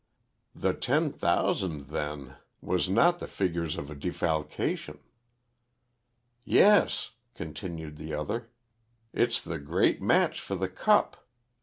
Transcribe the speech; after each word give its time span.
The 0.55 0.73
ten 0.73 1.11
thousand, 1.13 1.89
then, 1.89 2.37
was 2.59 2.89
not 2.89 3.19
the 3.19 3.27
figures 3.27 3.77
of 3.77 3.91
a 3.91 3.95
defalcation. 3.95 4.97
"Yes," 6.43 7.11
continued 7.35 7.97
the 7.97 8.15
other, 8.15 8.49
"it's 9.13 9.39
the 9.39 9.59
great 9.59 10.01
match 10.01 10.41
for 10.41 10.55
the 10.55 10.69
cup. 10.69 11.23